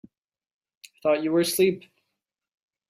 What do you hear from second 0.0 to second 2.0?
I thought you were asleep.